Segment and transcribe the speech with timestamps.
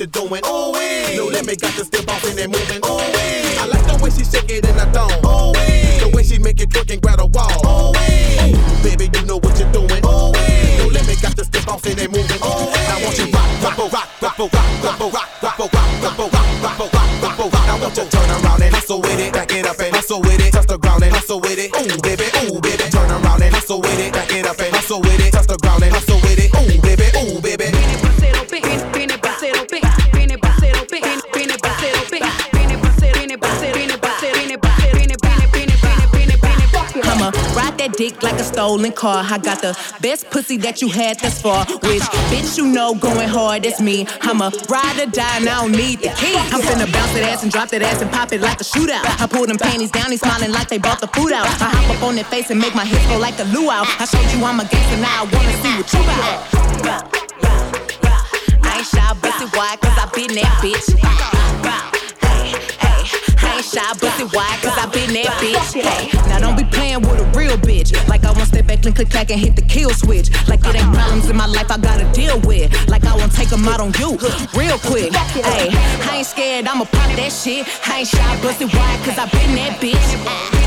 [0.00, 0.42] what you're doing.
[0.46, 1.16] Ooh.
[1.16, 2.79] No limit, got to still bouncing and moving.
[38.70, 39.24] Stolen car.
[39.26, 41.66] I got the best pussy that you had thus far.
[41.66, 44.06] Which bitch you know going hard, that's me.
[44.20, 46.36] I'ma ride or die and I don't need the key.
[46.54, 49.02] I'm finna bounce that ass and drop that ass and pop it like a shootout.
[49.20, 51.46] I pull them panties down, he's smiling like they bought the food out.
[51.46, 53.82] I hop up on their face and make my hips go like a luau.
[53.98, 56.02] I showed you I'm a gangster, now I wanna see what you
[56.86, 57.10] got.
[58.62, 61.29] I ain't shy, busty wide, cause I been that bitch.
[63.80, 65.72] I shy, busty wide, cause I been that bitch.
[65.72, 67.96] Hey, now don't be playing with a real bitch.
[68.08, 70.28] Like I won't step back and click back and hit the kill switch.
[70.48, 72.68] Like it ain't problems in my life I gotta deal with.
[72.88, 74.18] Like I won't take them out on you
[74.54, 75.12] real quick.
[75.14, 77.66] Hey, I ain't scared, I'ma pop that shit.
[77.88, 80.26] I ain't shy, busty wide, cause I been that bitch.
[80.26, 80.60] Ah.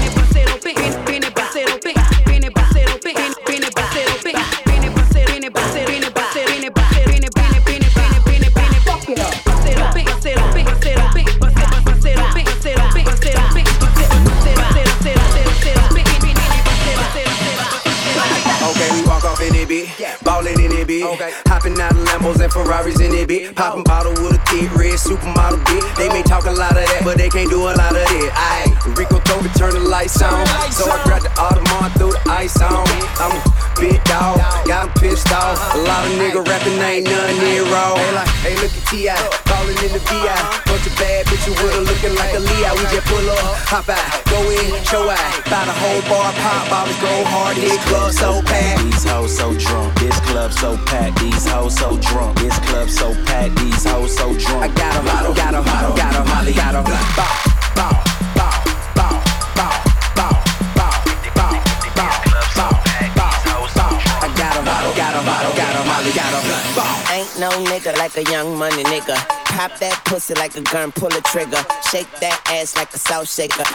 [20.59, 21.52] In it, bitch.
[21.63, 23.55] Hopping out of Lambos and Ferraris in it, bitch.
[23.55, 25.95] Poppin' bottle with a kid, red supermodel, bitch.
[25.95, 28.31] They may talk a lot of that, but they can't do a lot of it.
[28.35, 28.67] Aye,
[28.99, 30.45] Rico me turn the lights on.
[30.71, 32.87] So I grabbed the Audemars, threw the ice on.
[33.19, 33.41] I'm a
[33.79, 35.59] big dog, got 'em pissed off.
[35.75, 37.95] A lot of nigga rapping ain't none near raw.
[37.95, 39.15] Hey, like, hey, look at T.I.
[39.45, 40.39] Ballin' in the V.I.
[40.67, 42.71] Bunch of bad bitches with her looking like a Leo.
[42.75, 45.31] We just pull up, hop out, go in, show out.
[45.51, 48.83] Buy the whole bar, pop bottles, go hard, hit club so packed.
[48.83, 51.19] These hoes so drunk, this club so packed.
[51.19, 53.55] These hoes so drunk, this club so packed.
[53.57, 54.63] These hoes so drunk.
[54.63, 56.83] I got 'em, got 'em, got 'em, got 'em, got 'em.
[56.83, 57.33] Bow,
[57.77, 57.93] bow,
[58.37, 58.53] bow,
[58.97, 59.13] bow,
[59.57, 59.73] bow,
[60.17, 60.33] bow,
[60.77, 61.03] bow,
[61.37, 61.53] bow,
[61.97, 62.13] bow,
[62.49, 62.73] bow,
[63.17, 63.93] bow, bow.
[64.21, 65.85] I got 'em, got 'em, got 'em,
[66.17, 66.75] got 'em.
[66.75, 67.13] Bow.
[67.15, 69.17] Ain't no nigga like a young money nigga.
[69.55, 71.63] Pop that pussy like a gun, pull a trigger.
[71.91, 73.65] Shake that ass like a salt shaker.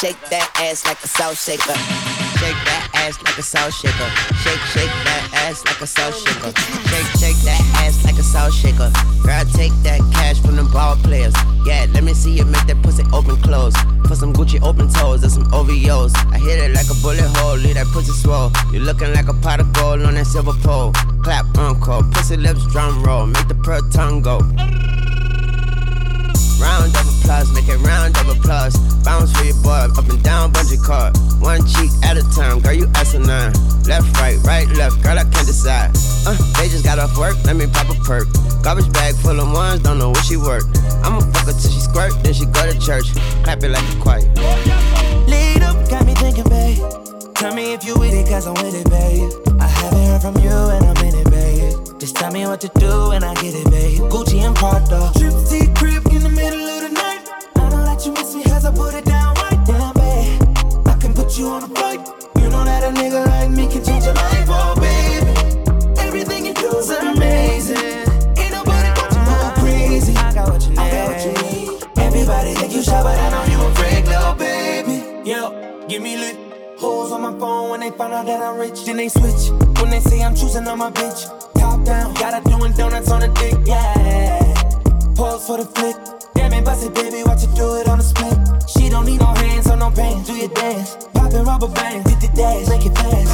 [0.00, 1.78] Shake that ass like a salt shaker.
[2.42, 4.10] Shake that ass like a salt shaker.
[4.42, 6.50] Shake, shake that ass like a salt shaker.
[6.90, 8.90] Shake, shake that ass like a salt shaker.
[9.22, 11.32] Girl, take that cash from them ball players.
[11.64, 13.74] Yeah, let me see you make that pussy open close.
[14.02, 16.16] Put some Gucci open toes and some OVOs.
[16.34, 18.50] I hit it like a bullet hole, leave that pussy swole.
[18.72, 20.90] You looking like a pot of gold on that silver pole.
[21.22, 24.40] Clap, uncle, pussy lips, drum roll, make the pearl tongue go.
[26.62, 28.78] Round of applause, make it round of applause.
[29.02, 31.10] Bounce for your boy, up and down, bungee cord.
[31.42, 33.52] One cheek at a time, girl, you asinine.
[33.82, 35.90] Left, right, right, left, girl, I can't decide.
[36.24, 38.28] Uh, they just got off work, let me pop a perk.
[38.62, 40.62] Garbage bag full of ones, don't know where she work.
[41.02, 43.12] I'ma fuck her till she squirt, then she go to church.
[43.42, 44.20] Clap it like a choir.
[45.26, 46.78] Lead up, got me thinking, babe.
[47.34, 49.32] Tell me if you with it, cause I'm with it, babe.
[49.60, 51.31] I haven't heard from you and I'm in it.
[52.02, 54.00] Just tell me what to do and I get it, babe.
[54.10, 55.12] Gucci and Prada.
[55.16, 57.30] Trip T crib in the middle of the night.
[57.54, 60.42] I don't let you miss me cause I put it down right down, babe.
[60.88, 62.00] I can put you on a flight.
[62.42, 65.30] You know that a nigga like me can change your life, oh, baby.
[66.02, 67.78] Everything you do is amazing.
[68.34, 70.12] Ain't nobody got you go crazy.
[70.16, 70.78] I got what you need.
[70.80, 71.98] I got what you need.
[71.98, 75.30] Everybody think you shy, but I know you a freak, little baby.
[75.30, 76.36] Yo, give me lit.
[76.80, 78.86] Hoes on my phone when they find out that I'm rich.
[78.86, 81.51] Then they switch when they say I'm choosing on my bitch.
[81.84, 84.38] Down, got her doing donuts on the dick, yeah.
[85.16, 85.96] Pause for the flick.
[86.34, 88.38] Damn it, bust it, baby, watch you do it on the split.
[88.68, 90.22] She don't need no hands or no pain.
[90.22, 93.32] Do your dance, poppin' rubber bands, hit the dash, make it fast.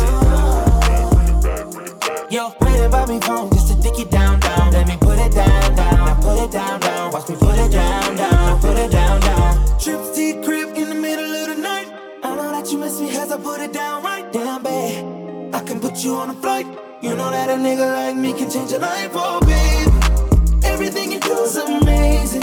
[2.31, 4.73] Yo, waiting by me phone just to dick it down, down.
[4.73, 5.95] Let me put it down, down.
[5.95, 7.13] Now put it down, down.
[7.13, 8.61] Watch me put it down, down.
[8.61, 9.79] Put it down, down.
[9.79, 11.89] Trips T crib in the middle of the night.
[12.23, 15.55] I know that you miss me cause I put it down right down, babe.
[15.55, 16.88] I can put you on a flight.
[17.01, 20.65] You know that a nigga like me can change your life, oh babe.
[20.65, 22.43] Everything you do is amazing.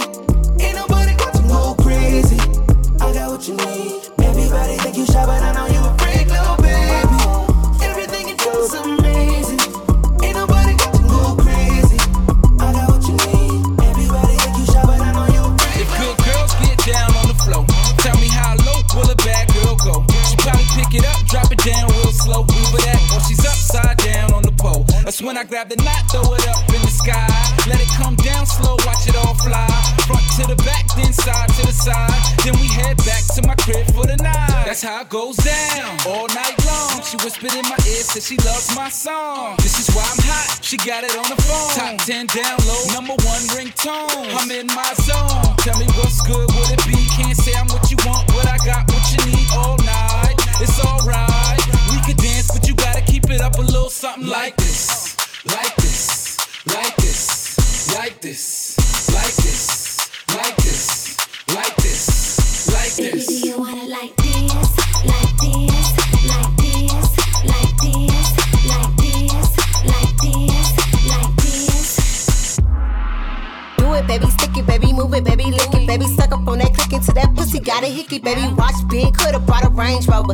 [0.62, 2.40] Ain't nobody got you go crazy.
[3.02, 4.02] I got what you need.
[4.24, 5.85] Everybody think you shy, but I know you
[25.36, 27.28] When I grab the knot, throw it up in the sky.
[27.68, 29.68] Let it come down slow, watch it all fly.
[30.08, 32.16] Front to the back, then side to the side.
[32.48, 34.64] Then we head back to my crib for the night.
[34.64, 37.04] That's how it goes down all night long.
[37.04, 39.60] She whispered in my ear, said she loves my song.
[39.60, 40.64] This is why I'm hot.
[40.64, 41.68] She got it on the phone.
[41.76, 44.32] Top 10 download, number one ringtone.
[44.40, 45.52] I'm in my zone.
[45.60, 46.96] Tell me what's good, would it be?
[47.12, 48.88] Can't say I'm what you want, but I got
[78.16, 80.34] 50, baby watch big, could've bought a Range Rover.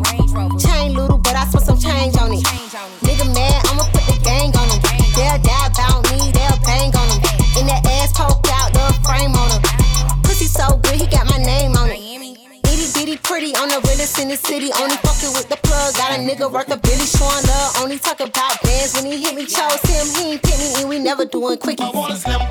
[0.59, 2.43] Chain little, but I spent some change on it.
[3.01, 4.81] Nigga mad, I'ma put the gang on him.
[5.15, 7.21] They'll die about me, they'll bang on him.
[7.57, 9.61] In that ass poked out, the frame on him.
[10.23, 11.99] Pussy so good, he got my name on it.
[12.69, 14.71] Itty bitty pretty on the realest in the city.
[14.77, 15.95] Only fucking with the plug.
[15.95, 17.77] Got a nigga worth a Billy showing love.
[17.81, 19.45] Only talk about bands when he hit me.
[19.45, 21.83] Chose him, he ain't pick me, and we never doing quickie.
[21.83, 22.50] I wanna slam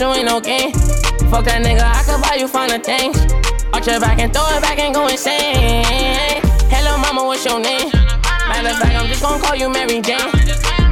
[0.00, 0.72] you something special, ain't no game.
[1.30, 3.16] Fuck that nigga, I could buy you finer things.
[3.72, 6.42] Arch your back and throw it back and go insane.
[6.72, 7.90] Hello, mama, what's your name?
[8.48, 10.18] Matter of fact, I'm just gonna call you Mary Jane.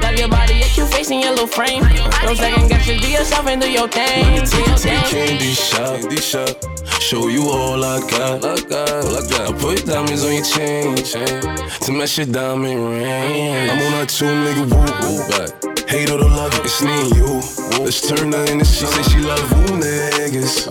[0.00, 1.82] Love your body, your cute face and your little frame.
[2.22, 4.24] No second guess, just be yourself and do your thing.
[4.24, 7.00] Let me take you to the candy shop, candy shop.
[7.00, 9.48] Show you all I got, I got, all I got.
[9.48, 11.40] I put diamonds on your chain, chain
[11.82, 13.70] to match your diamond ring.
[13.70, 15.67] I'm on that two nigga woo woo back.
[15.88, 17.40] Hate or to love it, it's me and you.
[17.82, 20.66] Let's turn her into she say she love woo niggas.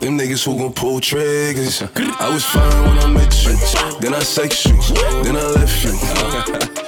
[0.00, 1.82] Them niggas who gon' pull triggers.
[1.82, 3.52] I was fine when I met you,
[4.00, 4.72] then I sex you,
[5.24, 5.92] then I left you.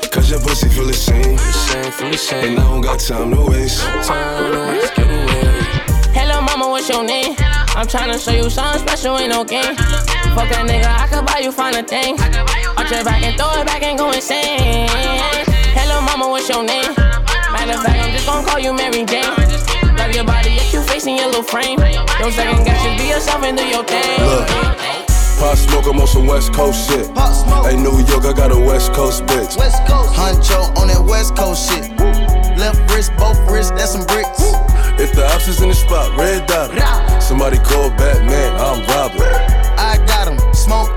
[0.09, 1.37] Cause your pussy feel the same,
[2.43, 3.83] and I don't got time to waste.
[6.17, 7.37] Hello, mama, what's your name?
[7.77, 9.77] I'm tryna show you something special, ain't no game.
[10.33, 12.19] Fuck that nigga, I could buy you finer things.
[12.79, 14.89] Arch your back and throw it back and go insane.
[15.77, 17.04] Hello, mama, what's your name?
[17.65, 19.25] Matter of fact, I'm just gonna call you Mary Jane.
[19.97, 21.79] Love your body, your cute face and your little frame.
[21.81, 24.21] Don't second guess, just be yourself and do your thing.
[24.21, 24.47] Look.
[25.41, 27.09] Pop smoke, I'm on some West Coast shit.
[27.65, 29.57] Hey, New York, I got a West Coast bitch.
[29.57, 30.13] West Coast.
[30.13, 31.89] Huncho on that West Coast shit.
[32.59, 34.45] Left wrist, both wrists, that's some bricks.
[35.01, 37.21] If the ops is in the spot, red dot 'em.
[37.23, 39.25] Somebody call Batman, I'm Robin.
[39.81, 40.93] I got him, smoke,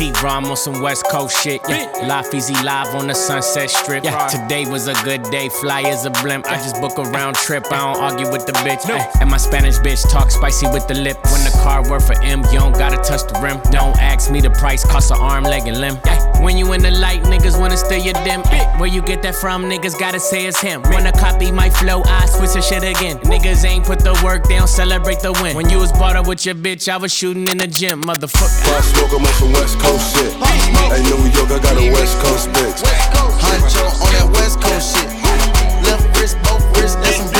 [0.00, 1.60] T Rom on some West Coast shit.
[1.68, 1.84] Yeah.
[2.08, 4.02] Life easy live on the Sunset Strip.
[4.02, 4.28] Yeah.
[4.28, 6.46] Today was a good day, fly as a blimp.
[6.50, 8.88] I just book a round trip, I don't argue with the bitch.
[8.88, 11.18] Ay, And my Spanish bitch talk spicy with the lip.
[11.24, 13.60] When the car worth for M, you don't gotta touch the rim.
[13.70, 15.98] Don't ask me the price, cost an arm, leg, and limb.
[16.04, 18.40] Ay, When you in the light, niggas wanna steal your dim.
[18.46, 20.80] Ay, Where you get that from, niggas gotta say it's him.
[20.84, 23.18] Wanna copy my flow, I switch the shit again.
[23.18, 25.54] Niggas ain't put the work, they don't celebrate the win.
[25.54, 28.64] When you was brought up with your bitch, I was shooting in the gym, motherfucker.
[28.64, 30.32] Pop smoke, I'm on some West Coast shit.
[30.90, 32.82] Hey, New York, I got a West Coast bitch.
[33.40, 35.08] Huncho on that West Coast shit.
[35.86, 37.39] Left wrist, both wrists, that's some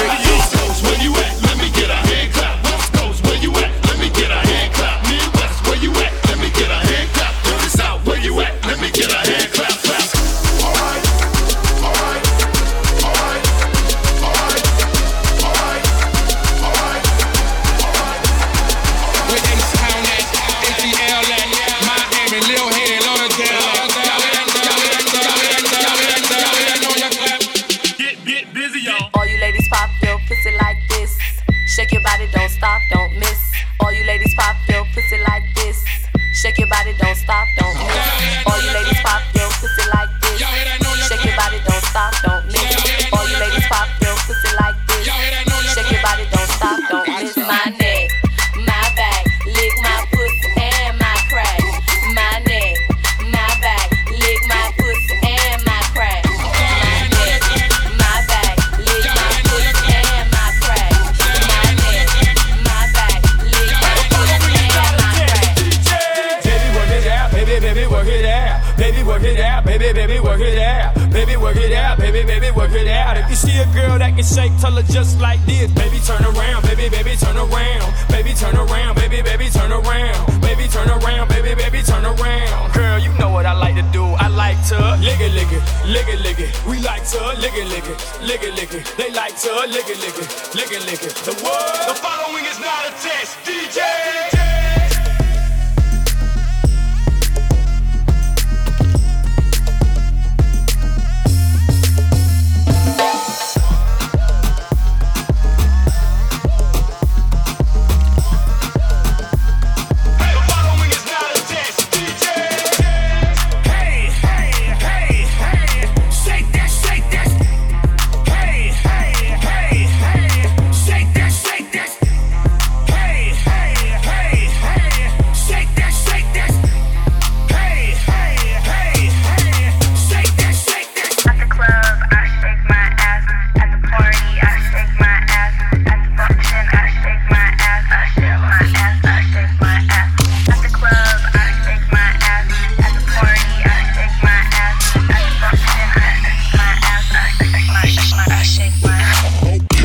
[73.80, 75.70] girl that can shake, tell her just like this.
[75.72, 77.88] Baby, turn around, baby, baby, turn around.
[78.08, 80.40] Baby, turn around, baby, baby, turn around.
[80.40, 82.72] Baby, turn around, baby, baby, turn around.
[82.72, 84.04] Girl, you know what I like to do.
[84.04, 86.50] I like to lick it, lick it, lick it, lick it.
[86.66, 88.84] We like to lick it, lick it, lick it, lick it.
[88.96, 91.14] They like to lick it, lick it, lick it, lick it.
[91.24, 93.49] The word, the following is not a test.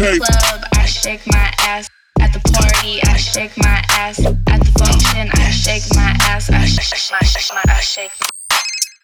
[0.05, 1.89] the club, I shake my ass.
[2.19, 4.19] At the party, I shake my ass.
[4.19, 6.49] At the function, I shake my ass.
[6.51, 8.11] I shake my, shake my, I shake.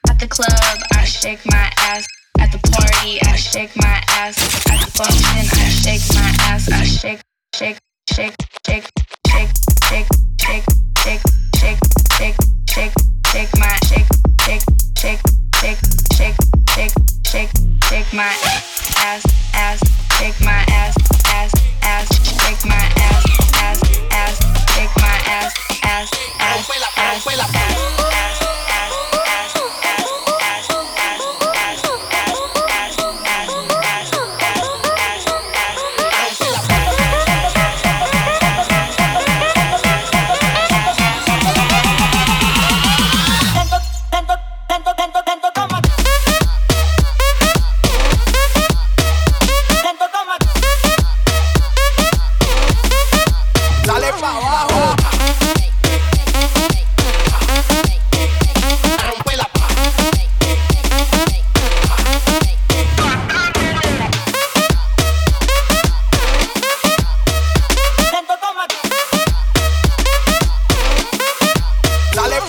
[0.09, 2.05] At the club, I shake my ass.
[2.39, 4.37] At the party, I shake my ass.
[4.69, 6.69] At the function, I shake my ass.
[6.71, 7.21] I shake,
[7.55, 7.77] shake,
[8.07, 8.85] shake, shake,
[9.27, 9.49] shake,
[9.89, 10.07] shake,
[10.39, 10.63] shake,
[10.99, 11.23] shake,
[11.57, 11.79] shake,
[12.13, 12.37] shake,
[12.69, 12.93] shake,
[13.31, 14.07] shake my shake,
[14.45, 14.61] shake,
[14.97, 15.21] shake,
[15.57, 15.79] shake,
[16.13, 16.35] shake,
[16.69, 16.93] shake,
[17.25, 17.51] shake,
[17.89, 18.35] shake my
[18.97, 19.40] ass.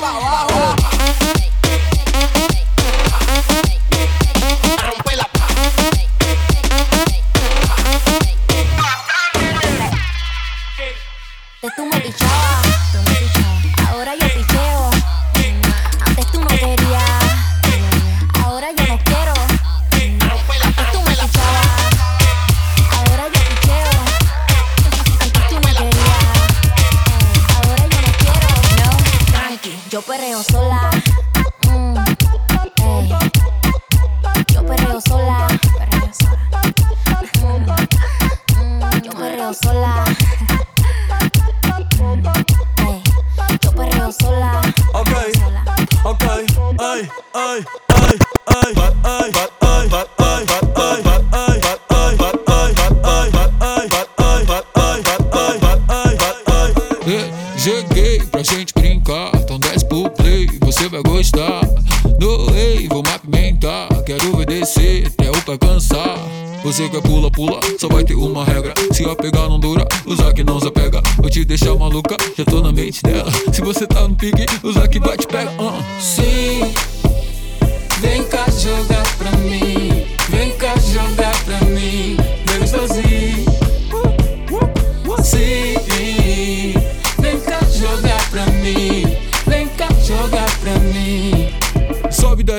[0.03, 0.82] 大啊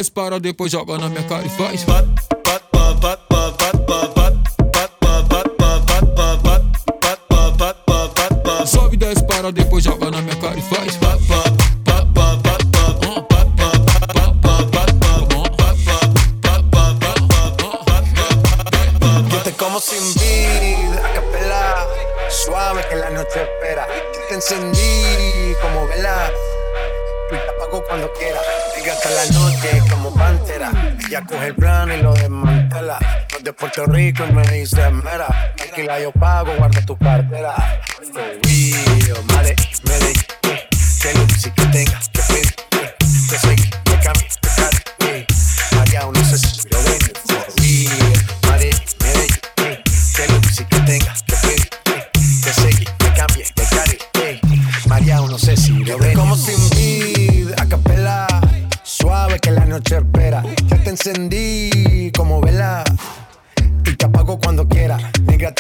[0.10, 2.33] para depois joga na minha cara e faz.
[31.14, 32.98] Ella coge el plan y lo desmantela.
[33.00, 35.28] No es de Puerto Rico y me dice mera.
[35.56, 37.54] Tranquila, yo pago, guarda tu cartera.
[38.48, 42.63] Mío, madre, me de que lo que tengas que pedir.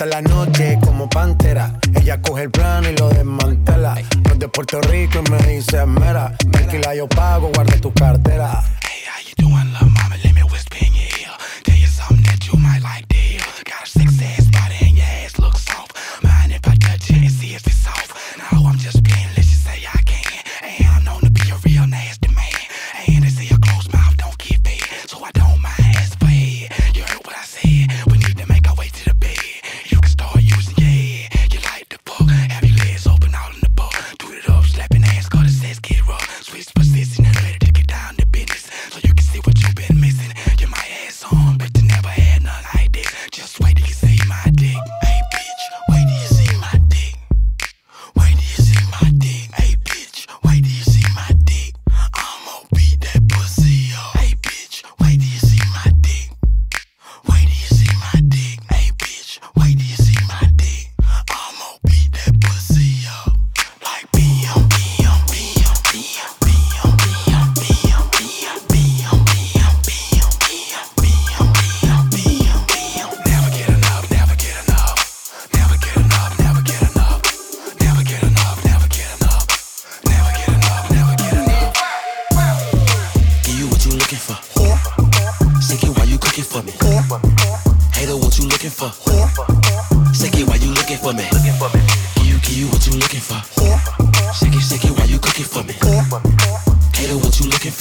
[0.05, 1.79] La noche como pantera.
[1.95, 3.95] Ella coge el plano y lo desmantela.
[4.27, 6.35] No de Puerto Rico y me dice mera.
[6.51, 7.32] Tranquila, yo pago,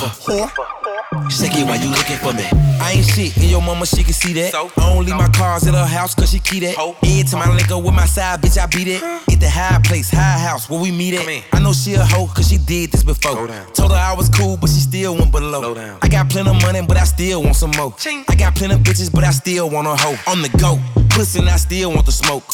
[0.02, 1.30] you looking?
[1.30, 2.44] Shake it while you looking for me.
[2.80, 4.54] I ain't shit, and your mama, she can see that.
[4.54, 6.78] I don't leave my cars at her house, cause she key that.
[6.78, 9.02] Every time I link up with my side, bitch, I beat it.
[9.02, 11.44] At the high place, high house, where we meet at.
[11.52, 13.46] I know she a hoe, cause she did this before.
[13.74, 15.74] Told her I was cool, but she still went below.
[16.02, 17.94] I got plenty of money, but I still want some more.
[18.28, 20.16] I got plenty of bitches, but I still want a hoe.
[20.30, 20.78] On the go,
[21.12, 22.44] pussy, and I still want the smoke.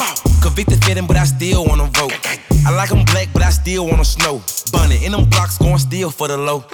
[0.42, 2.12] Convicted fitting, but I still wanna vote.
[2.66, 4.42] I like 'em black, but I still wanna snow.
[4.72, 6.64] Bunny in them blocks, going still for the low.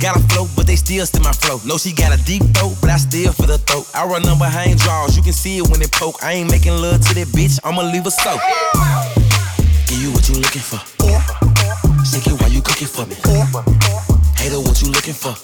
[0.00, 1.60] Got a flow, but they still still my flow.
[1.64, 3.86] No, she got a deep throat, but I still feel the throat.
[3.94, 6.16] I run them behind draws, you can see it when they poke.
[6.22, 8.38] I ain't making love to that bitch, I'ma leave her so.
[9.86, 10.80] Give you what you looking for.
[12.04, 13.16] Shake it while you cooking for me.
[14.36, 15.34] Hater, what you looking for?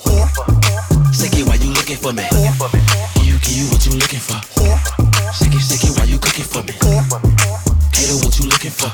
[1.13, 2.25] Shake it while you looking for me.
[3.15, 4.96] Give you, give you what you looking for.
[5.37, 6.73] Shake it, shake it while you cooking for me.
[7.93, 8.91] Hater, what you looking for?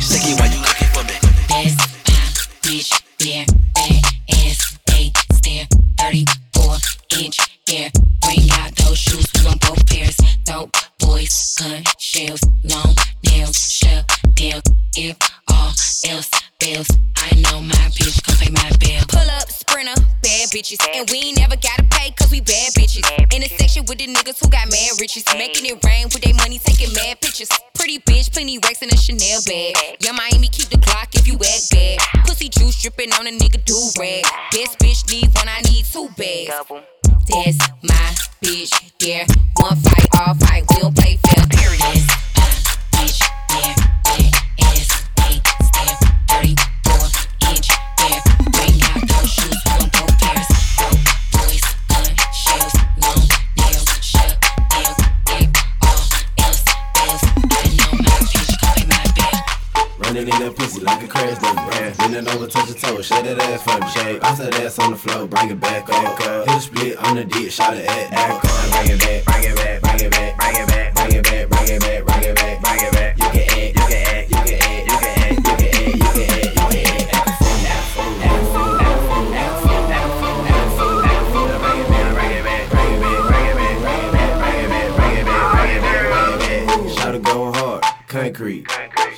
[0.00, 1.16] Shake it while you looking for me.
[1.48, 1.74] That's
[2.06, 2.22] my
[2.62, 5.66] bitch, there, bad ass, they stare,
[5.98, 6.76] 34
[7.18, 7.90] inch hair.
[8.22, 10.16] Bring out those shoes, we want both pairs.
[10.44, 14.62] Dope boys, gun shells, long nails, shut down.
[14.96, 15.16] If
[15.48, 15.74] all
[16.08, 19.02] else fails, I know my bitch gon' pay my bill.
[19.08, 20.78] Pull up, sprinter, bad bitches.
[20.94, 23.25] And we ain't never gotta pay cause we bad bitches.
[23.88, 25.24] In the section with the niggas who got mad riches.
[25.36, 27.48] Making it rain with their money, taking mad pictures.
[27.74, 29.74] Pretty bitch, plenty racks in a Chanel bag.
[30.00, 31.98] Yung Miami, keep the Glock if you act bad.
[32.26, 34.24] Pussy juice dripping on a nigga do rag.
[34.50, 36.50] Best bitch needs one, I need two bags.
[37.28, 39.26] That's my bitch, yeah.
[39.56, 41.36] One fight, all fight, we'll play fair.
[60.26, 61.94] Running in that pussy like a crash dummy.
[61.98, 63.88] Bend it over, touch your toe, shake that ass for me.
[63.90, 66.18] Shake, bounce that ass on the floor, bring it back up.
[66.18, 69.80] Hit a split on the dick, shot it at bring it back, bring it back,
[69.82, 70.75] bring it back, bring it back,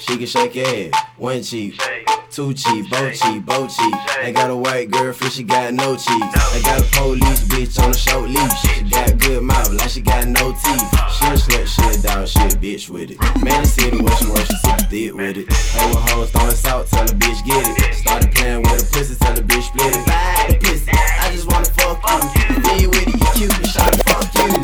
[0.08, 1.78] She can shake your ass, one cheek,
[2.30, 3.94] two cheek, both cheek, both cheek.
[4.22, 6.52] Ain't got a white girlfriend, she got no cheeks.
[6.54, 8.58] They got a police bitch on a short leash.
[8.62, 10.88] She got good mouth, like she got no teeth.
[11.12, 13.20] She a slut, she a dog, she a bitch with it.
[13.44, 15.52] Man, the city where she works, she super thick with it.
[15.52, 17.94] Hey, with hoes throwing salt, tell the bitch get it.
[17.96, 20.06] Started playing with the pussy, tell the bitch split it.
[20.48, 22.00] The pussy, I just wanna fuck
[22.32, 22.80] you.
[22.80, 24.56] You with it, you cute, shot fuck you.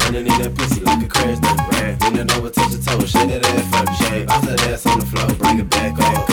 [0.00, 1.98] Running in that pussy like a crash dummy.
[2.00, 3.77] Bend it over, touch your toe, shake that ass
[5.86, 6.27] echo, echo.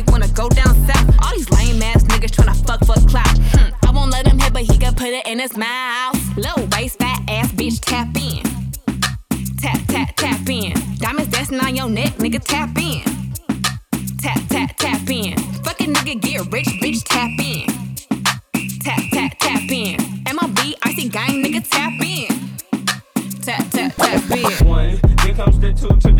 [0.00, 1.16] They wanna go down south.
[1.22, 3.36] All these lame ass niggas tryna fuck for clout.
[3.52, 3.74] Hmm.
[3.86, 6.16] I won't let him hit, but he can put it in his mouth.
[6.36, 8.42] Low waist, fat ass bitch, tap in.
[9.58, 10.72] Tap, tap, tap in.
[10.96, 13.02] Diamonds dancing on your neck, nigga, tap in.
[14.18, 15.36] Tap, tap, tap in.
[15.64, 17.66] Fuck a nigga, get rich, bitch, tap in.
[18.80, 19.96] Tap, tap, tap in.
[20.24, 22.28] MLB, icy gang, nigga, tap in.
[23.42, 24.66] Tap, tap, tap in.
[24.66, 26.19] One, then comes the two to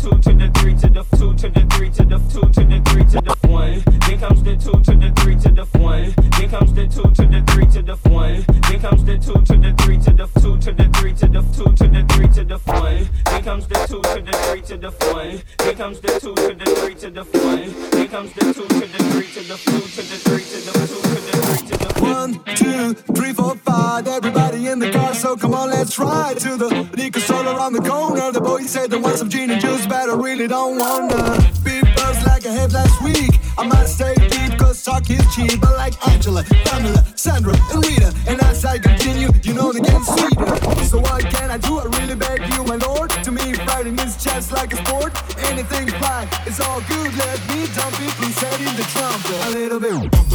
[0.00, 2.80] two to the three to the two to the three to the two to the
[2.88, 3.82] three to the one.
[4.06, 6.14] Then comes the two to the three to the one.
[6.38, 8.44] Then comes the two to the three to the one.
[8.68, 11.42] Then comes the two to the three to the two to the three to the
[11.52, 13.08] two to the three to the one.
[13.26, 15.42] Then comes the two to the three to the one.
[15.58, 17.90] Then comes the two to the three to the one.
[17.90, 20.72] Then comes the two to the three to the two to the three to the
[20.80, 24.08] two to the three to the One, two, three, four, five.
[24.08, 27.82] Everybody in the car, so come on, let's ride to the liquor store around the
[27.82, 28.09] corner.
[28.70, 31.36] Said they want some gin and juice, but I really don't wanna.
[31.64, 33.40] Beat buzz like I had last week.
[33.58, 35.60] I might stay deep, cause talk is cheap.
[35.60, 38.14] But like Angela, Pamela, Sandra, and Rita.
[38.28, 40.84] And as I continue, you know they get sweeter.
[40.84, 41.80] So what can I do?
[41.80, 43.10] I really beg you, my lord.
[43.10, 45.18] To me, fighting is just like a sport.
[45.50, 47.10] Anything's fine, it's all good.
[47.16, 49.46] Let me dump it, please set in the trumpet.
[49.46, 50.29] A little bit.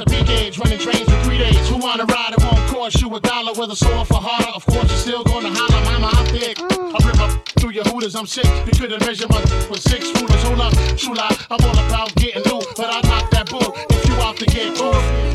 [0.00, 1.68] a big age, running trains for three days.
[1.68, 2.34] Who wanna ride?
[2.36, 4.50] It won't cost you a dollar, whether sore for harder.
[4.54, 6.58] Of course, you're still gonna holler, mama, I'm thick.
[6.58, 6.94] Mm.
[6.94, 8.46] I rip up through your hooters, I'm sick.
[8.66, 10.42] You couldn't measure my with six rulers.
[10.42, 13.58] Hold up, true lie, I'm all about getting new, but I knock that boo
[13.90, 15.27] if you out to get off.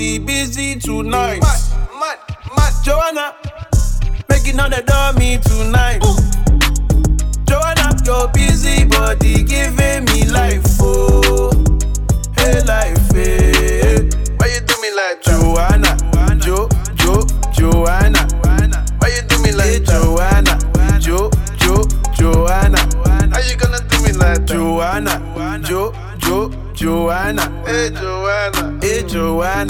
[0.00, 1.49] Busy busy tonight.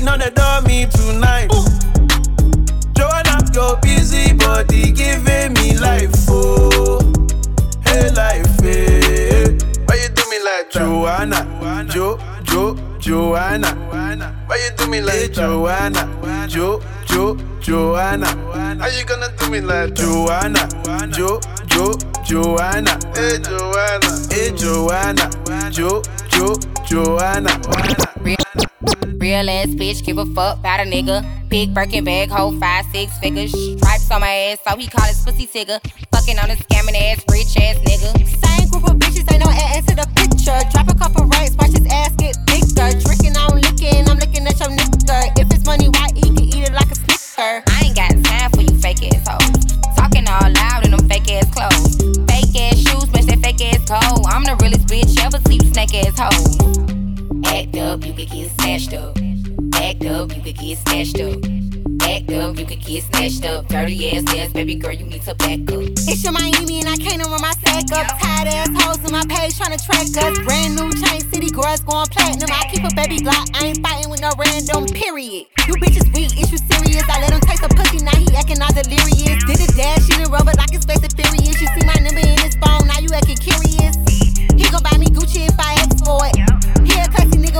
[0.00, 1.48] making on the dummy tonight.
[1.52, 1.64] Ooh.
[2.94, 7.00] Joanna, your busy body giving me life, oh,
[7.84, 9.58] hey life, hey.
[9.86, 10.80] Why you do me like that?
[10.80, 13.74] Joanna, Jo, Jo, Joanna?
[14.46, 18.26] Why you do me like hey, Joanna, Jo, Jo, Joanna?
[18.26, 20.68] How you gonna do me like Joanna,
[21.12, 22.98] Jo, Jo, Joanna?
[23.14, 25.30] Hey Joanna, hey Joanna,
[25.70, 26.54] Jo, Jo,
[26.86, 28.59] Joanna.
[29.20, 31.20] Real ass bitch, give a fuck about a nigga.
[31.48, 33.52] Big Birkin bag, hold five, six figures.
[33.52, 35.78] Stripes on my ass, so he call his pussy tigger.
[36.12, 38.16] Fucking on a scamming ass, rich ass nigga.
[38.24, 40.56] Same group of bitches, ain't no ass to the picture.
[40.72, 42.88] Drop a couple rights, watch his ass get bigger.
[43.04, 45.38] Drinking, I'm licking, I'm looking at your nigga.
[45.38, 47.60] If it's money, why he can eat it like a snicker?
[47.68, 49.76] I ain't got time for you fake ass hoes.
[49.92, 52.00] Talking all loud in them fake ass clothes.
[52.24, 54.24] Fake ass shoes, match that fake ass coat.
[54.24, 56.89] I'm the realest bitch ever see you snake ass hoes.
[57.50, 59.18] Act up, you could get snatched up.
[59.74, 61.38] Act up, you could get snatched up.
[62.06, 63.66] Act up, you could get snatched up.
[63.66, 65.82] Dirty ass ass, baby girl, you need to back up.
[66.06, 68.06] It's your Miami and I can't run my sack up.
[68.22, 70.38] Tired ass hoes on my page trying to track us.
[70.46, 72.48] Brand new chain city girls going platinum.
[72.54, 75.46] I keep a baby Glock, I ain't fighting with no random period.
[75.66, 77.04] You bitches weak, is you serious?
[77.10, 79.42] I let him taste the pussy, now he acting all delirious.
[79.42, 81.60] Did a dash in the rubber like it's fast and furious.
[81.60, 83.98] You see my number in his phone, now you acting curious.
[84.54, 86.49] He gon' buy me Gucci if I ask for it.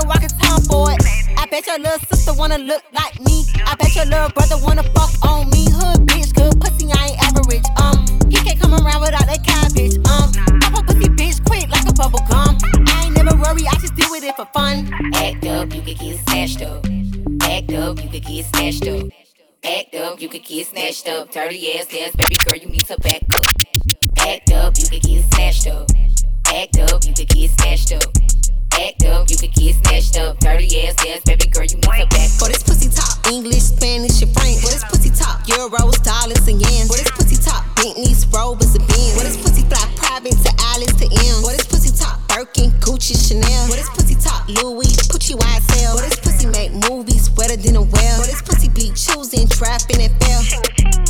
[0.00, 1.00] Nigga for it.
[1.36, 3.44] I bet your little sister wanna look like me.
[3.64, 5.66] I bet your little brother wanna fuck on me.
[5.70, 7.64] Hood bitch, good pussy, I ain't average.
[7.80, 9.96] Um, he can't come around without that cabbage.
[10.08, 12.56] Um, pop a pussy bitch quick like a bubble gum.
[12.88, 14.90] I ain't never worry, I just deal with it for fun.
[15.14, 16.84] Act up, you could get snatched up.
[17.42, 19.06] Act up, you could get snatched up.
[19.62, 21.30] Act up, you could get snatched up.
[21.30, 23.44] Dirty ass ass, baby girl, you need to back up.
[24.18, 25.88] Act up, you could get snatched up.
[26.46, 28.12] Act up, you could get snatched up.
[28.80, 30.40] Up, you could get snatched up.
[30.40, 34.24] Dirty ass ass, baby girl, you need to back For this pussy top, English, Spanish,
[34.24, 34.64] and French.
[34.64, 36.88] For this pussy top, Euros, dollars, and yen.
[36.88, 39.12] For this pussy top, Bentleys, Rovers, and Benz.
[39.20, 41.44] For this pussy fly private to Alice to M.
[41.44, 43.68] For this pussy top, Birkin, Gucci, Chanel.
[43.68, 46.00] For this pussy top, Louis, Pucci, YSL.
[46.00, 48.16] For this pussy make movies wetter than a well.
[48.24, 50.40] For this pussy be choosing, trapping, and fail.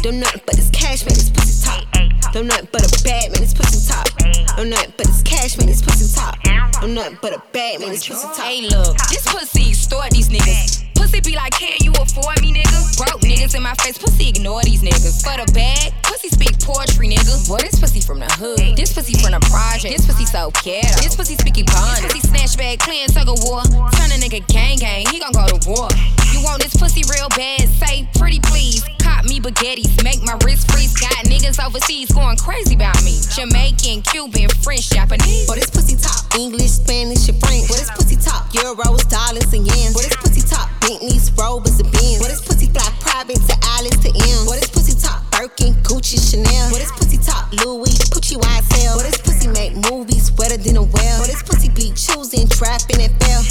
[0.03, 1.87] Don't nothing but this cash, man, this pussy top.
[2.35, 4.11] Don't nothing but a bad man, this pussy top.
[4.59, 6.50] Don't nothing but this cash, man, this pussy top.
[6.81, 8.39] Don't nothing but a bad man, this pussy top.
[8.39, 10.85] Hey, look, this pussy extort these niggas.
[10.95, 12.97] Pussy be like, can you afford me, nigga?
[12.97, 15.21] Broke niggas in my face, pussy ignore these niggas.
[15.21, 17.49] For the bag, pussy speak poetry, nigga.
[17.49, 18.77] Boy, this pussy from the hood.
[18.77, 19.93] This pussy from the project.
[19.93, 20.89] This pussy so ghetto.
[21.05, 22.01] This pussy speaking bond.
[22.01, 23.61] This pussy snatch bag, clean, tug of war.
[24.01, 25.89] Turn a nigga gang gang, he gon' go to war.
[26.33, 27.69] You want this pussy real bad?
[27.77, 28.81] Say pretty please.
[29.21, 30.97] Got me baguettes, make my wrist freeze.
[30.97, 33.21] Got niggas overseas going crazy about me.
[33.37, 35.45] Jamaican, Cuban, French, Japanese.
[35.45, 36.25] But this pussy top.
[36.41, 37.69] English, Spanish, and French.
[37.69, 38.49] What is pussy top.
[38.57, 39.93] Euros, dollars, and yens.
[39.93, 40.73] But pussy top.
[40.81, 42.17] Bentleys, Rovers, and Benz.
[42.25, 44.49] What is pussy fly private to Alice to M.
[44.49, 45.21] What is pussy top.
[45.37, 46.73] Birkin, Gucci, Chanel.
[46.73, 47.53] What is pussy top.
[47.61, 48.97] Louis, Gucci, YSL.
[48.97, 51.21] But it's pussy make movies wetter than a well.
[51.21, 53.45] But it's pussy be choosing, trapping, and fell.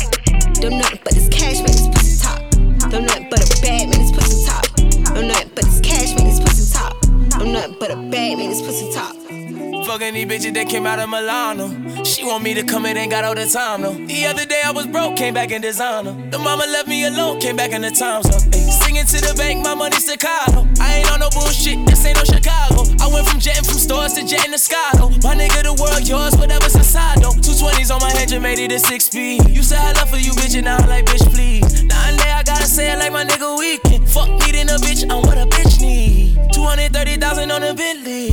[0.65, 1.77] Don't nothing but this cash, man.
[1.77, 2.41] It's pussy top.
[2.89, 4.01] Don't nothing but a bad man.
[4.01, 4.68] It's pussy top.
[5.15, 6.95] I'm nothing but this cash, make this pussy talk.
[7.35, 9.15] I'm nothing but a bag, make this pussy talk
[9.69, 12.03] make bitches that came out of Milano.
[12.03, 13.93] She want me to come in, ain't got all the time though.
[13.93, 16.13] The other day I was broke, came back in designer.
[16.29, 18.41] The mama left me alone, came back in the times up.
[18.53, 20.67] Ay, singing to the bank, my money staccato.
[20.79, 22.83] I ain't on no bullshit, this ain't no Chicago.
[23.01, 25.09] I went from jetting from stores to jetting to Scotto.
[25.23, 27.33] My nigga, the world yours, whatever's inside though.
[27.33, 29.47] Two twenties on my head, just made it a six speed.
[29.49, 31.83] You said I love for you, bitch, and now I'm like, bitch, please.
[31.83, 34.09] Now and there, I gotta say it like my nigga weekend.
[34.09, 36.35] Fuck needing a bitch, I'm what a bitch need.
[36.53, 38.28] 230,000 on a Bentley.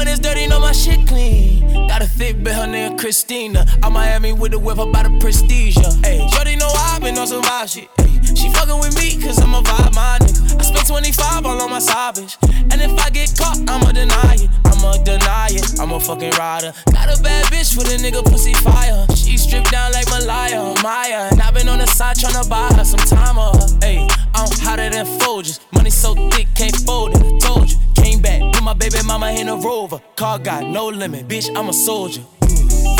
[0.00, 1.86] When it's dirty, know my shit clean.
[1.86, 3.66] Got a thick bitch, her name Christina.
[3.82, 5.76] I'm Miami with the whip about the prestige.
[6.02, 7.90] Hey, Shorty know I've been on some vibe shit.
[7.98, 10.58] Ay, she fucking with me, cause I'm a vibe, my nigga.
[10.58, 11.80] I spent 25 all on my
[12.16, 12.38] bitch.
[12.72, 14.48] And if I get caught, I'ma deny it.
[14.64, 15.78] I'ma deny it.
[15.78, 16.72] I'm a fucking rider.
[16.94, 19.04] Got a bad bitch with a nigga pussy fire.
[19.14, 21.28] She stripped down like Malaya, Maya.
[21.30, 24.08] And i been on the side tryna buy her some time of her.
[24.40, 25.60] I'm hotter than Folgers.
[25.72, 27.42] Money so thick, can't fold it.
[27.42, 28.40] Told you, came back.
[28.52, 30.00] Put my baby mama in a rover.
[30.16, 32.22] Car got no limit, bitch, I'm a soldier.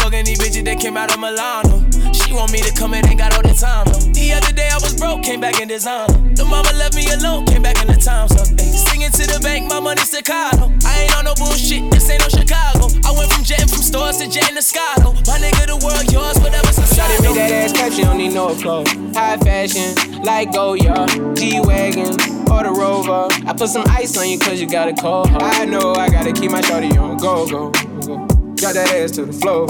[0.01, 1.87] Fucking these bitches that came out of Milano.
[2.13, 3.87] She want me to come in, ain't got all the time.
[3.87, 3.99] No.
[4.13, 6.13] The other day I was broke, came back in designer.
[6.35, 8.47] The mama left me alone, came back in the times up.
[8.59, 10.71] Ay, singing to the bank, my money staccato.
[10.87, 12.87] I ain't on no bullshit, this ain't no Chicago.
[13.05, 15.13] I went from jetting from stores to jetting to Scotto.
[15.27, 17.11] My nigga, the world yours, whatever's inside.
[17.11, 18.93] Shawty make that ass clap, she don't need no clothes.
[19.17, 22.15] High fashion, like Goyard, G-Wagon,
[22.51, 23.27] or the Rover.
[23.47, 25.43] I put some ice on you cause you got a cold heart.
[25.43, 27.71] I know I gotta keep my shorty on go, go,
[28.07, 28.30] go.
[28.61, 29.67] Drop that ass to the floor,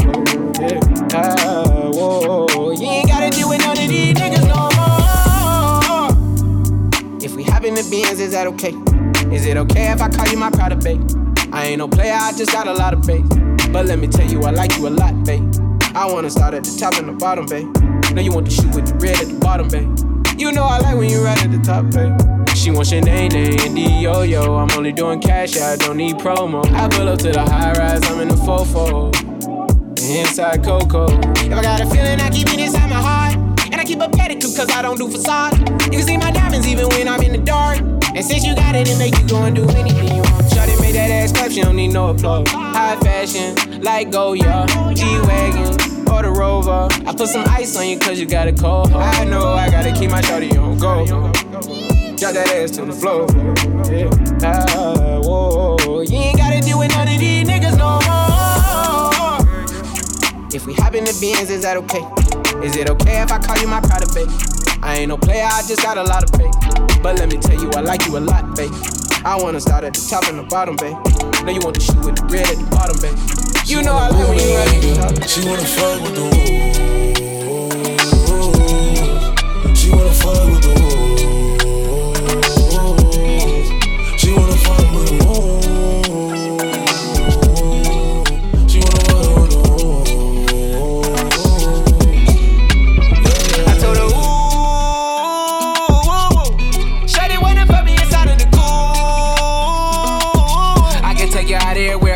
[0.58, 0.80] yeah.
[1.14, 6.10] Ah, whoa, you ain't gotta deal with none of these niggas no more.
[7.22, 8.74] If we hop in the Benz, is that okay?
[9.32, 11.08] Is it okay if I call you my pride babe?
[11.52, 13.28] I ain't no player, I just got a lot of faith.
[13.70, 15.48] But let me tell you, I like you a lot, babe.
[15.94, 17.68] I wanna start at the top and the bottom, babe.
[18.12, 19.88] Know you want to shoot with the red at the bottom, babe.
[20.36, 22.39] You know I like when you right at the top, babe.
[22.54, 24.56] She wants your name, and the yo yo.
[24.56, 26.64] I'm only doing cash, I don't need promo.
[26.72, 29.14] I pull up to the high rise, I'm in the fofo.
[30.10, 31.06] Inside Coco.
[31.44, 33.36] If I got a feeling, I keep it inside my heart.
[33.72, 35.58] And I keep a pedicure cause I don't do facade.
[35.84, 37.78] You can see my diamonds even when I'm in the dark.
[38.14, 40.46] And since you got it, it make you go and do anything you want.
[40.46, 42.48] Shawty made that ass clap, she don't need no applause.
[42.50, 46.88] High fashion, like Goyard, G-Wagon, or the Rover.
[47.06, 48.92] I put some ice on you cause you got a cold.
[48.92, 51.49] I know I gotta keep my shawty on go.
[52.20, 53.24] Drop that ass to the floor.
[53.88, 54.12] Yeah.
[54.44, 56.02] Ah, whoa.
[56.02, 59.40] You ain't gotta deal with none of these niggas no more.
[60.52, 62.04] If we hop in the Benz, is that okay?
[62.62, 64.28] Is it okay if I call you my pride babe?
[64.82, 66.52] I ain't no player, I just got a lot of faith.
[67.02, 68.70] But let me tell you, I like you a lot, babe.
[69.24, 70.92] I wanna start at the top and the bottom, babe.
[71.46, 73.16] Know you want to shoot with the red at the bottom, babe.
[73.64, 75.24] You know I like when you the.
[75.26, 76.89] She wanna fuck with the woo.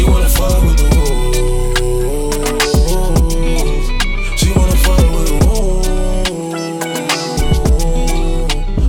[0.00, 1.12] She wanna fuck with the woo.
[4.34, 5.82] She wanna fuck with the woo.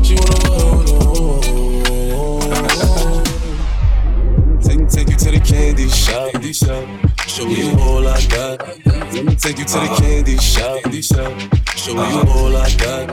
[0.06, 1.42] She wanna fuck the woo.
[4.62, 6.32] Take, take you to the candy shop.
[6.32, 6.86] Candy shop.
[7.28, 8.62] Show you all I got.
[9.14, 10.82] Let me take you to the candy shop.
[10.84, 11.34] Candy shop.
[11.76, 13.10] Show you all I got.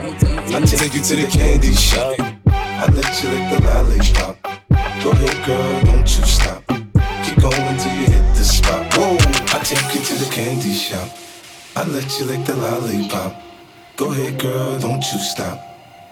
[0.52, 2.14] Let me take you to the candy shop.
[2.46, 4.36] I let you lick the lollipop.
[5.02, 6.77] Go ahead, girl, don't you stop.
[7.40, 8.94] Going till you hit the spot.
[8.94, 9.16] Whoa,
[9.54, 11.08] I take you to the candy shop.
[11.76, 13.40] I let you lick the lollipop.
[13.96, 15.60] Go ahead, girl, don't you stop.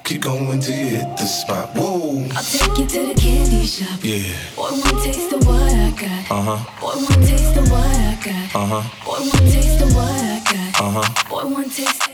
[0.04, 1.70] Keep going till you hit the spot.
[1.74, 2.24] Whoa.
[2.36, 3.98] I'll take you to the candy shop.
[4.02, 4.36] Yeah.
[4.54, 6.30] Boy, one taste of what I got.
[6.30, 6.80] Uh huh.
[6.80, 8.54] Boy, one taste of what I got.
[8.54, 8.82] Uh huh.
[9.04, 10.80] Boy, one taste of what I got.
[10.80, 11.28] Uh huh.
[11.28, 12.12] Boy, one taste.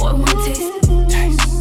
[0.00, 0.70] Boy, one taste.
[0.88, 1.59] Boy,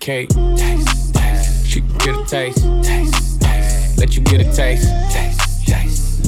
[0.00, 0.32] same like Mary Kate.
[1.64, 2.64] She can get a taste.
[3.98, 4.88] Let you get a taste.
[5.12, 5.31] Do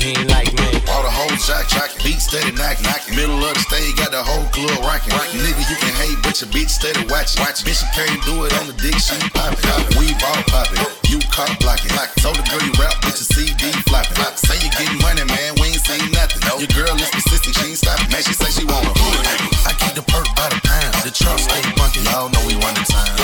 [0.00, 0.80] he ain't like me.
[0.88, 3.04] All the whole jack jack, beat steady knock knock.
[3.12, 5.12] Middle of the stage, got the whole club rocking.
[5.36, 7.44] Nigga, you can hate, but your bitch steady watching.
[7.44, 9.60] Watch, bitch, you can't do it on the dick, she poppin'.
[10.00, 10.80] We ball poppin',
[11.12, 11.92] you cop blocking.
[12.18, 14.16] Told the girl you rap, bitch, your CD flopping.
[14.34, 16.42] Say you gettin' money, man, we ain't seen nothing.
[16.58, 18.08] Your girl is persistent, she ain't stoppin'.
[18.10, 19.46] Man, she say she want a hood nigga.
[19.68, 22.04] I keep the perk by the pound, the truck stay bunkin'.
[22.08, 23.19] Y'all know we run the time.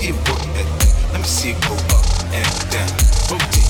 [0.00, 0.68] Get work that.
[1.12, 2.88] Let me see it go up and down.
[3.30, 3.67] Rotate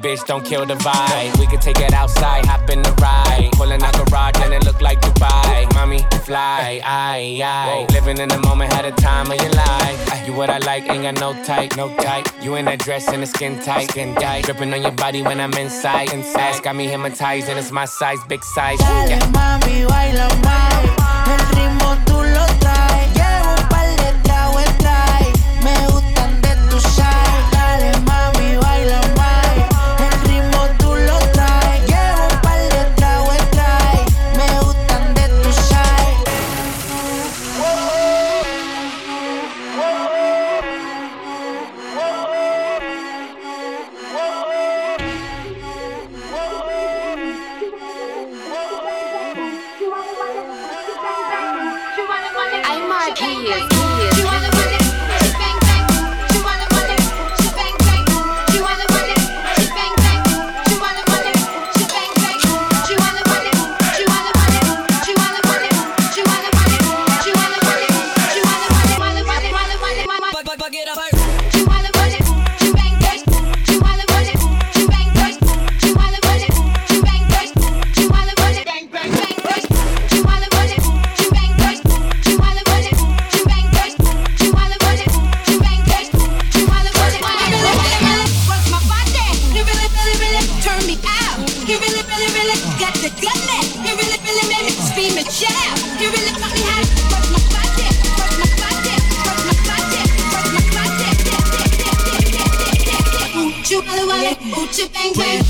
[0.00, 1.38] bitch, don't kill the vibe.
[1.38, 3.50] We could take it outside, hop in the ride.
[3.52, 5.72] Pulling out garage and it look like Dubai.
[5.74, 10.26] Mommy, fly, I, I, Living in the moment, had a time of your life.
[10.26, 12.26] You what I like, ain't got no type, no type.
[12.42, 14.44] You in that dress and the skin tight, skin tight.
[14.44, 16.62] Dripping on your body when I'm inside, inside.
[16.62, 18.80] Got me hypnotized and it's my size, big size.
[18.80, 19.06] Yeah.
[19.06, 20.99] Dale, mami, baila, mami.
[105.08, 105.49] gang.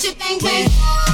[0.00, 1.11] You think we